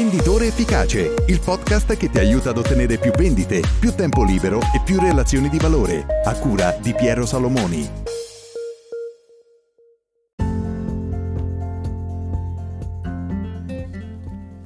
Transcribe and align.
Venditore 0.00 0.46
Efficace, 0.46 1.12
il 1.26 1.40
podcast 1.44 1.94
che 1.94 2.08
ti 2.08 2.18
aiuta 2.18 2.48
ad 2.48 2.56
ottenere 2.56 2.96
più 2.96 3.10
vendite, 3.10 3.60
più 3.78 3.94
tempo 3.94 4.24
libero 4.24 4.58
e 4.58 4.80
più 4.82 4.98
relazioni 4.98 5.50
di 5.50 5.58
valore, 5.58 6.22
a 6.24 6.34
cura 6.38 6.74
di 6.80 6.94
Piero 6.94 7.26
Salomoni. 7.26 7.86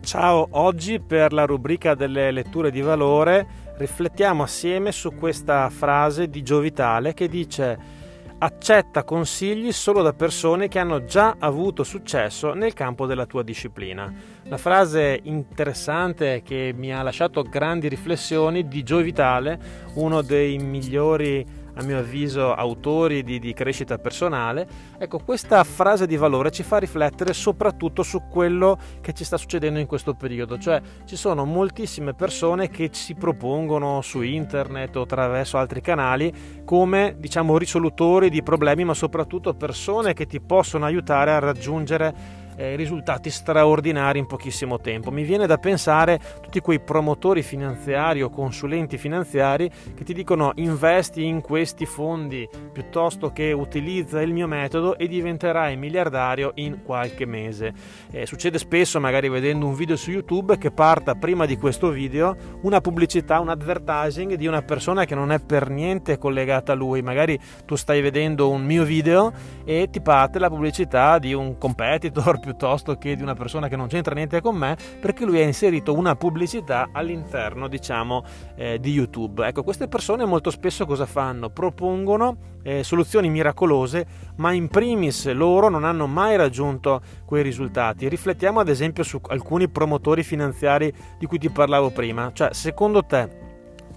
Ciao, 0.00 0.48
oggi 0.52 0.98
per 0.98 1.34
la 1.34 1.44
rubrica 1.44 1.94
delle 1.94 2.30
letture 2.30 2.70
di 2.70 2.80
valore 2.80 3.46
riflettiamo 3.76 4.44
assieme 4.44 4.92
su 4.92 5.14
questa 5.14 5.68
frase 5.68 6.30
di 6.30 6.42
Giovitale 6.42 7.12
che 7.12 7.28
dice 7.28 7.97
accetta 8.38 9.02
consigli 9.02 9.72
solo 9.72 10.02
da 10.02 10.12
persone 10.12 10.68
che 10.68 10.78
hanno 10.78 11.04
già 11.04 11.36
avuto 11.38 11.82
successo 11.82 12.52
nel 12.52 12.72
campo 12.72 13.06
della 13.06 13.26
tua 13.26 13.42
disciplina. 13.42 14.12
Una 14.44 14.56
frase 14.56 15.18
interessante 15.24 16.42
che 16.44 16.72
mi 16.74 16.94
ha 16.94 17.02
lasciato 17.02 17.42
grandi 17.42 17.88
riflessioni 17.88 18.68
di 18.68 18.82
Gio 18.82 18.98
Vitale, 18.98 19.58
uno 19.94 20.22
dei 20.22 20.56
migliori 20.58 21.44
a 21.78 21.82
mio 21.84 21.98
avviso, 21.98 22.54
autori 22.54 23.22
di, 23.22 23.38
di, 23.38 23.52
crescita 23.54 23.98
personale, 23.98 24.66
ecco, 24.98 25.20
questa 25.20 25.62
frase 25.62 26.06
di 26.06 26.16
valore 26.16 26.50
ci 26.50 26.64
fa 26.64 26.78
riflettere 26.78 27.32
soprattutto 27.32 28.02
su 28.02 28.22
quello 28.28 28.76
che 29.00 29.12
ci 29.12 29.24
sta 29.24 29.36
succedendo 29.36 29.78
in 29.78 29.86
questo 29.86 30.14
periodo, 30.14 30.58
cioè 30.58 30.80
ci 31.04 31.14
sono 31.14 31.44
moltissime 31.44 32.14
persone 32.14 32.68
che 32.68 32.90
si 32.92 33.14
propongono 33.14 34.00
su 34.02 34.22
internet 34.22 34.96
o 34.96 35.02
attraverso 35.02 35.56
altri 35.56 35.80
canali 35.80 36.62
come, 36.64 37.14
diciamo, 37.16 37.56
risolutori 37.56 38.28
di 38.28 38.42
problemi, 38.42 38.84
ma 38.84 38.94
soprattutto 38.94 39.54
persone 39.54 40.14
che 40.14 40.26
ti 40.26 40.40
possono 40.40 40.84
aiutare 40.84 41.30
a 41.30 41.38
raggiungere 41.38 42.37
eh, 42.58 42.74
risultati 42.74 43.30
straordinari 43.30 44.18
in 44.18 44.26
pochissimo 44.26 44.80
tempo. 44.80 45.10
Mi 45.10 45.22
viene 45.22 45.46
da 45.46 45.56
pensare 45.58 46.20
tutti 46.42 46.60
quei 46.60 46.80
promotori 46.80 47.42
finanziari 47.42 48.20
o 48.20 48.28
consulenti 48.28 48.98
finanziari 48.98 49.70
che 49.94 50.04
ti 50.04 50.12
dicono 50.12 50.52
investi 50.56 51.24
in 51.24 51.40
questi 51.40 51.86
fondi 51.86 52.48
piuttosto 52.72 53.30
che 53.30 53.52
utilizza 53.52 54.20
il 54.20 54.32
mio 54.32 54.48
metodo 54.48 54.98
e 54.98 55.06
diventerai 55.06 55.76
miliardario 55.76 56.50
in 56.56 56.82
qualche 56.82 57.24
mese. 57.24 57.72
Eh, 58.10 58.26
succede 58.26 58.58
spesso, 58.58 58.98
magari 58.98 59.28
vedendo 59.28 59.66
un 59.66 59.74
video 59.74 59.96
su 59.96 60.10
YouTube, 60.10 60.58
che 60.58 60.72
parta 60.72 61.14
prima 61.14 61.46
di 61.46 61.56
questo 61.56 61.90
video 61.90 62.36
una 62.62 62.80
pubblicità, 62.80 63.38
un 63.38 63.50
advertising 63.50 64.34
di 64.34 64.46
una 64.46 64.62
persona 64.62 65.04
che 65.04 65.14
non 65.14 65.30
è 65.30 65.38
per 65.38 65.70
niente 65.70 66.18
collegata 66.18 66.72
a 66.72 66.74
lui. 66.74 67.02
Magari 67.02 67.38
tu 67.64 67.76
stai 67.76 68.00
vedendo 68.00 68.50
un 68.50 68.64
mio 68.64 68.82
video 68.82 69.32
e 69.64 69.88
ti 69.90 70.00
parte 70.00 70.40
la 70.40 70.48
pubblicità 70.48 71.18
di 71.18 71.32
un 71.32 71.56
competitor 71.56 72.40
piuttosto 72.48 72.96
che 72.96 73.14
di 73.14 73.22
una 73.22 73.34
persona 73.34 73.68
che 73.68 73.76
non 73.76 73.88
c'entra 73.88 74.14
niente 74.14 74.40
con 74.40 74.56
me 74.56 74.74
perché 74.98 75.26
lui 75.26 75.38
ha 75.38 75.44
inserito 75.44 75.92
una 75.92 76.16
pubblicità 76.16 76.88
all'interno 76.92 77.68
diciamo 77.68 78.24
eh, 78.56 78.80
di 78.80 78.90
YouTube. 78.90 79.46
Ecco, 79.46 79.62
queste 79.62 79.86
persone 79.86 80.24
molto 80.24 80.50
spesso 80.50 80.86
cosa 80.86 81.04
fanno? 81.04 81.50
Propongono 81.50 82.56
eh, 82.62 82.82
soluzioni 82.82 83.28
miracolose 83.28 84.06
ma 84.36 84.52
in 84.52 84.68
primis 84.68 85.30
loro 85.32 85.68
non 85.68 85.84
hanno 85.84 86.06
mai 86.06 86.36
raggiunto 86.36 87.02
quei 87.26 87.42
risultati. 87.42 88.08
Riflettiamo 88.08 88.60
ad 88.60 88.68
esempio 88.68 89.02
su 89.02 89.20
alcuni 89.28 89.68
promotori 89.68 90.22
finanziari 90.22 90.90
di 91.18 91.26
cui 91.26 91.38
ti 91.38 91.50
parlavo 91.50 91.90
prima, 91.90 92.30
cioè 92.32 92.54
secondo 92.54 93.04
te 93.04 93.46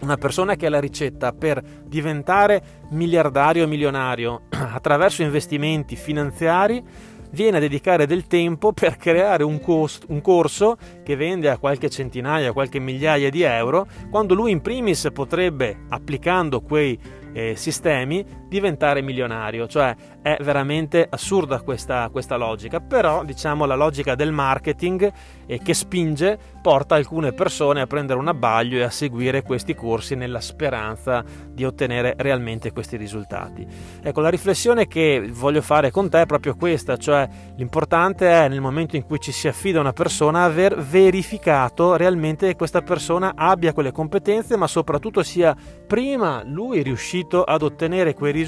una 0.02 0.17
persona 0.17 0.55
che 0.55 0.66
ha 0.66 0.69
la 0.69 0.79
ricetta 0.79 1.31
per 1.31 1.61
diventare 1.85 2.61
miliardario 2.89 3.66
o 3.66 3.67
milionario 3.67 4.44
attraverso 4.49 5.22
investimenti 5.22 5.95
finanziari 5.95 6.83
viene 7.32 7.58
a 7.58 7.60
dedicare 7.60 8.06
del 8.06 8.28
tempo 8.28 8.72
per 8.74 8.98
creare 8.98 9.44
un, 9.44 9.60
cost- 9.60 10.06
un 10.08 10.22
corso 10.22 10.78
che 11.03 11.16
vende 11.16 11.50
a 11.50 11.58
qualche 11.58 11.90
centinaia, 11.90 12.53
qualche 12.53 12.80
migliaia 12.80 13.30
di 13.30 13.42
euro, 13.42 13.88
quando 14.09 14.34
lui 14.34 14.52
in 14.52 14.62
primis 14.62 15.09
potrebbe, 15.14 15.86
applicando 15.90 16.62
quei 16.62 16.97
eh, 17.34 17.56
sistemi, 17.56 18.25
diventare 18.51 19.01
milionario. 19.01 19.66
Cioè 19.66 19.95
è 20.22 20.35
veramente 20.41 21.07
assurda 21.09 21.62
questa, 21.62 22.09
questa 22.12 22.35
logica, 22.35 22.81
però 22.81 23.23
diciamo 23.23 23.63
la 23.63 23.75
logica 23.75 24.13
del 24.13 24.34
marketing 24.34 25.09
eh, 25.45 25.59
che 25.59 25.73
spinge 25.73 26.38
porta 26.61 26.95
alcune 26.95 27.31
persone 27.31 27.79
a 27.79 27.88
prendere 27.88 28.19
un 28.19 28.28
abbaglio 28.28 28.79
e 28.79 28.84
a 28.84 28.90
seguire 28.90 29.41
questi 29.41 29.73
corsi 29.73 30.16
nella 30.16 30.41
speranza 30.41 31.23
di 31.50 31.63
ottenere 31.63 32.13
realmente 32.17 32.73
questi 32.73 32.97
risultati. 32.97 33.66
Ecco, 34.03 34.19
la 34.19 34.29
riflessione 34.29 34.85
che 34.85 35.29
voglio 35.31 35.61
fare 35.61 35.90
con 35.90 36.09
te 36.09 36.23
è 36.23 36.25
proprio 36.25 36.56
questa, 36.56 36.97
cioè 36.97 37.28
l'importante 37.56 38.29
è 38.29 38.50
nel 38.50 38.59
momento 38.59 38.97
in 38.97 39.06
cui 39.06 39.19
ci 39.19 39.31
si 39.31 39.47
affida 39.47 39.78
a 39.78 39.81
una 39.81 39.94
persona 39.94 40.44
aver 40.44 40.75
verificato 40.78 41.95
realmente 41.95 42.47
che 42.47 42.56
questa 42.57 42.81
persona 42.81 43.31
abbia 43.34 43.72
quelle 43.72 43.94
competenze, 43.94 44.57
ma 44.57 44.67
soprattutto 44.67 45.23
sia 45.23 45.56
prima 45.88 46.44
lui 46.45 46.81
riuscito 46.81 47.44
ad 47.44 47.61
ottenere 47.61 48.13
quei 48.13 48.31
risultati 48.31 48.40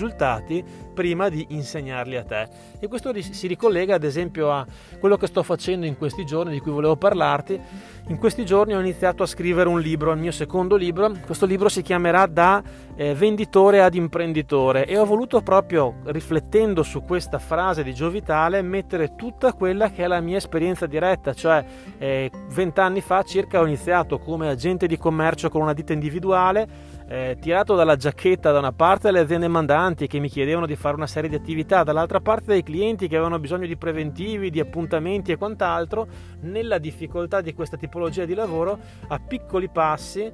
prima 0.94 1.30
di 1.30 1.46
insegnarli 1.50 2.16
a 2.16 2.24
te. 2.24 2.48
E 2.80 2.88
questo 2.88 3.12
si 3.20 3.48
ricollega 3.48 3.96
ad 3.96 4.04
esempio 4.04 4.52
a 4.52 4.66
quello 5.00 5.18
che 5.18 5.28
sto 5.28 5.44
facendo 5.44 5.86
in 5.86 5.98
questi 5.98 6.26
giorni 6.26 6.52
di 6.54 6.59
cui 6.59 6.72
volevo 6.72 6.96
parlarti. 6.96 7.59
In 8.08 8.18
questi 8.18 8.46
giorni 8.46 8.76
ho 8.76 8.80
iniziato 8.80 9.24
a 9.24 9.26
scrivere 9.26 9.70
un 9.70 9.80
libro, 9.80 10.12
il 10.12 10.20
mio 10.20 10.31
secondo 10.31 10.76
libro. 10.76 11.12
Questo 11.26 11.46
libro 11.46 11.70
si 11.70 11.81
chiamerà 11.81 12.26
Da 12.26 12.62
eh, 12.96 13.14
venditore 13.16 13.81
ad 13.81 13.96
imprenditore 13.96 14.86
e 14.86 14.98
ho 14.98 15.06
voluto 15.06 15.42
proprio 15.42 15.96
riflettendo 16.06 16.84
su 16.84 17.04
questa 17.04 17.40
frase 17.40 17.84
di 17.84 17.94
Giovitale 17.94 18.62
mettere 18.62 19.16
tutta 19.16 19.54
quella 19.54 19.90
che 19.90 20.04
è 20.04 20.08
la 20.08 20.20
mia 20.20 20.38
esperienza 20.38 20.86
diretta, 20.86 21.34
cioè 21.34 21.64
eh, 21.98 22.30
vent'anni 22.50 23.00
eh, 23.00 23.02
fa 23.02 23.24
circa 23.24 23.60
ho 23.60 23.66
iniziato 23.66 24.20
come 24.20 24.50
agente 24.50 24.88
di 24.88 24.98
commercio 24.98 25.50
con 25.50 25.62
una 25.62 25.74
ditta 25.74 25.94
individuale 25.94 26.94
eh, 27.13 27.38
tirato 27.40 27.75
dalla 27.75 27.96
giacchetta 27.96 28.51
da 28.51 28.57
una 28.57 28.72
parte 28.72 29.03
dalle 29.03 29.19
aziende 29.19 29.47
mandanti 29.47 30.07
che 30.07 30.18
mi 30.18 30.29
chiedevano 30.29 30.66
di 30.66 30.75
fare 30.75 30.96
una 30.96 31.06
serie 31.06 31.29
di 31.29 31.35
attività, 31.35 31.84
dall'altra 31.84 32.19
parte 32.22 32.46
dai 32.47 32.63
clienti 32.63 33.07
che 33.07 33.13
avevano 33.13 33.38
bisogno 33.38 33.68
di 33.68 33.78
preventivi, 33.78 34.50
di 34.50 34.59
appuntamenti 34.59 35.31
e 35.31 35.38
quant'altro, 35.38 36.07
nella 36.41 36.79
difficoltà 36.79 37.41
di 37.41 37.53
questa 37.53 37.78
tipologia 37.78 38.25
di 38.25 38.34
lavoro, 38.34 38.79
a 39.09 39.19
piccoli 39.19 39.69
passi, 39.69 40.31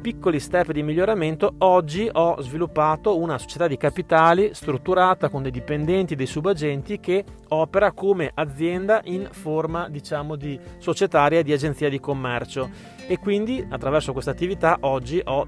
piccoli 0.00 0.40
step 0.40 0.72
di 0.72 0.82
miglioramento, 0.82 1.54
oggi 1.58 2.08
ho 2.10 2.40
sviluppato 2.40 3.16
una 3.16 3.38
società 3.38 3.68
di 3.68 3.76
capitali 3.76 4.50
strutturata 4.54 5.28
con 5.28 5.42
dei 5.42 5.52
dipendenti, 5.52 6.16
dei 6.16 6.26
subagenti 6.26 6.98
che 6.98 7.24
opera 7.50 7.92
come 7.92 8.32
azienda 8.34 9.02
in 9.04 9.28
forma 9.30 9.88
diciamo 9.88 10.34
di 10.34 10.58
societaria 10.78 11.44
di 11.44 11.52
agenzia 11.52 11.88
di 11.88 12.00
commercio. 12.00 12.96
E 13.06 13.18
quindi 13.18 13.64
attraverso 13.70 14.12
questa 14.12 14.32
attività 14.32 14.78
oggi 14.80 15.22
ho 15.24 15.46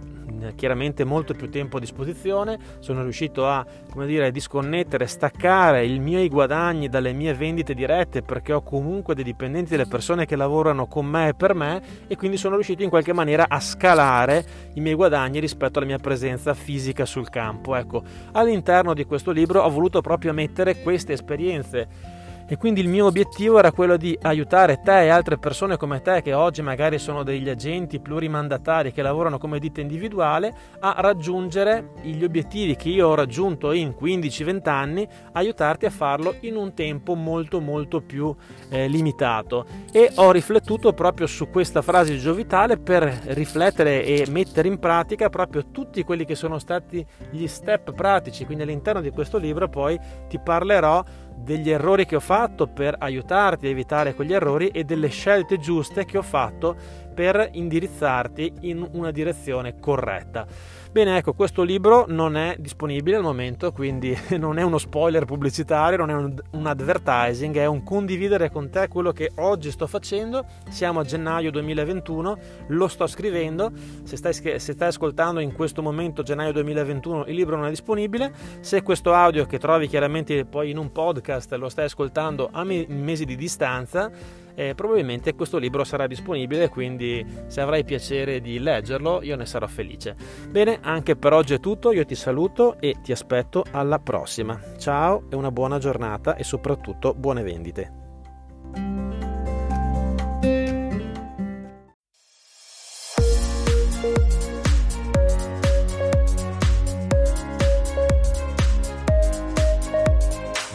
chiaramente 0.54 1.04
molto 1.04 1.34
più 1.34 1.50
tempo 1.50 1.76
a 1.76 1.80
disposizione, 1.80 2.58
sono 2.78 3.02
riuscito 3.02 3.46
a 3.46 3.64
dire, 4.04 4.30
disconnettere, 4.30 5.06
staccare 5.06 5.86
i 5.86 5.98
miei 5.98 6.28
guadagni 6.28 6.88
dalle 6.88 7.12
mie 7.12 7.34
vendite 7.34 7.74
dirette 7.74 8.22
perché 8.22 8.52
ho 8.52 8.62
comunque 8.62 9.14
dei 9.14 9.24
dipendenti, 9.24 9.70
delle 9.70 9.86
persone 9.86 10.26
che 10.26 10.36
lavorano 10.36 10.86
con 10.86 11.06
me 11.06 11.28
e 11.28 11.34
per 11.34 11.54
me 11.54 11.82
e 12.06 12.16
quindi 12.16 12.36
sono 12.36 12.54
riuscito 12.54 12.82
in 12.82 12.88
qualche 12.88 13.12
maniera 13.12 13.46
a 13.48 13.60
scalare 13.60 14.44
i 14.74 14.80
miei 14.80 14.94
guadagni 14.94 15.40
rispetto 15.40 15.78
alla 15.78 15.86
mia 15.86 15.98
presenza 15.98 16.54
fisica 16.54 17.04
sul 17.04 17.28
campo. 17.28 17.74
Ecco, 17.74 18.02
all'interno 18.32 18.94
di 18.94 19.04
questo 19.04 19.30
libro 19.30 19.62
ho 19.62 19.70
voluto 19.70 20.00
proprio 20.00 20.32
mettere 20.32 20.80
queste 20.82 21.12
esperienze 21.14 22.19
e 22.50 22.56
quindi 22.56 22.80
il 22.80 22.88
mio 22.88 23.06
obiettivo 23.06 23.60
era 23.60 23.70
quello 23.70 23.96
di 23.96 24.18
aiutare 24.22 24.80
te 24.82 25.04
e 25.04 25.08
altre 25.08 25.38
persone 25.38 25.76
come 25.76 26.00
te 26.00 26.20
che 26.20 26.32
oggi 26.32 26.62
magari 26.62 26.98
sono 26.98 27.22
degli 27.22 27.48
agenti 27.48 28.00
plurimandatari 28.00 28.90
che 28.90 29.02
lavorano 29.02 29.38
come 29.38 29.60
ditta 29.60 29.80
individuale 29.80 30.52
a 30.80 30.96
raggiungere 30.98 31.92
gli 32.02 32.24
obiettivi 32.24 32.74
che 32.74 32.88
io 32.88 33.06
ho 33.06 33.14
raggiunto 33.14 33.70
in 33.70 33.94
15-20 33.96 34.68
anni, 34.68 35.08
aiutarti 35.34 35.86
a 35.86 35.90
farlo 35.90 36.34
in 36.40 36.56
un 36.56 36.74
tempo 36.74 37.14
molto 37.14 37.60
molto 37.60 38.00
più 38.00 38.34
eh, 38.68 38.88
limitato. 38.88 39.64
E 39.92 40.10
ho 40.16 40.32
riflettuto 40.32 40.92
proprio 40.92 41.28
su 41.28 41.50
questa 41.50 41.82
frase 41.82 42.14
di 42.14 42.18
Giovitale 42.18 42.78
per 42.78 43.04
riflettere 43.26 44.04
e 44.04 44.26
mettere 44.28 44.66
in 44.66 44.80
pratica 44.80 45.28
proprio 45.28 45.66
tutti 45.70 46.02
quelli 46.02 46.24
che 46.24 46.34
sono 46.34 46.58
stati 46.58 47.06
gli 47.30 47.46
step 47.46 47.92
pratici, 47.92 48.44
quindi 48.44 48.64
all'interno 48.64 49.00
di 49.00 49.10
questo 49.10 49.38
libro 49.38 49.68
poi 49.68 49.96
ti 50.26 50.40
parlerò 50.40 51.04
degli 51.42 51.70
errori 51.70 52.06
che 52.06 52.16
ho 52.16 52.20
fatto 52.20 52.66
per 52.66 52.96
aiutarti 52.98 53.66
a 53.66 53.70
evitare 53.70 54.14
quegli 54.14 54.32
errori 54.32 54.68
e 54.68 54.84
delle 54.84 55.08
scelte 55.08 55.58
giuste 55.58 56.04
che 56.04 56.18
ho 56.18 56.22
fatto 56.22 56.76
per 57.14 57.50
indirizzarti 57.52 58.52
in 58.60 58.86
una 58.92 59.10
direzione 59.10 59.78
corretta. 59.78 60.46
Bene, 60.90 61.18
ecco, 61.18 61.34
questo 61.34 61.62
libro 61.62 62.04
non 62.08 62.36
è 62.36 62.56
disponibile 62.58 63.14
al 63.14 63.22
momento, 63.22 63.70
quindi 63.70 64.12
non 64.38 64.58
è 64.58 64.62
uno 64.62 64.76
spoiler 64.76 65.24
pubblicitario, 65.24 65.98
non 65.98 66.10
è 66.10 66.14
un, 66.14 66.34
un, 66.50 66.66
advertising, 66.66 67.56
è 67.58 67.66
un 67.66 67.84
condividere 67.84 68.50
con 68.50 68.70
te 68.70 68.88
quello 68.88 69.12
che 69.12 69.30
oggi 69.36 69.70
sto 69.70 69.86
facendo. 69.86 70.44
Siamo 70.68 70.98
a 70.98 71.04
gennaio 71.04 71.52
2021, 71.52 72.38
lo 72.68 72.88
sto 72.88 73.06
scrivendo. 73.06 73.70
Se 74.02 74.16
stai, 74.16 74.32
se 74.32 74.58
stai 74.58 74.88
ascoltando 74.88 75.38
in 75.38 75.52
questo 75.52 75.80
momento, 75.80 76.24
gennaio 76.24 76.50
2021, 76.52 77.26
il 77.26 77.36
libro 77.36 77.54
non 77.54 77.66
è 77.66 77.70
disponibile. 77.70 78.32
Se 78.58 78.82
questo 78.82 79.12
audio 79.12 79.46
che 79.46 79.58
trovi 79.58 79.86
chiaramente 79.86 80.44
poi 80.44 80.70
in 80.70 80.76
un 80.76 80.90
podcast 80.90 81.29
lo 81.56 81.68
stai 81.68 81.84
ascoltando 81.84 82.48
a 82.50 82.64
me- 82.64 82.86
mesi 82.88 83.24
di 83.24 83.36
distanza, 83.36 84.10
e 84.54 84.74
probabilmente 84.74 85.34
questo 85.34 85.58
libro 85.58 85.84
sarà 85.84 86.06
disponibile, 86.06 86.68
quindi 86.68 87.24
se 87.46 87.60
avrai 87.60 87.84
piacere 87.84 88.40
di 88.40 88.58
leggerlo 88.58 89.22
io 89.22 89.36
ne 89.36 89.46
sarò 89.46 89.66
felice. 89.66 90.16
Bene, 90.48 90.80
anche 90.82 91.16
per 91.16 91.32
oggi 91.32 91.54
è 91.54 91.60
tutto, 91.60 91.92
io 91.92 92.04
ti 92.04 92.14
saluto 92.14 92.78
e 92.80 92.96
ti 93.02 93.12
aspetto 93.12 93.64
alla 93.70 93.98
prossima. 93.98 94.60
Ciao 94.76 95.24
e 95.30 95.36
una 95.36 95.50
buona 95.50 95.78
giornata 95.78 96.36
e 96.36 96.44
soprattutto 96.44 97.14
buone 97.14 97.42
vendite. 97.42 97.99